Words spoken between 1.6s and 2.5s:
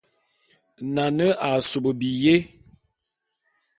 sob biyé.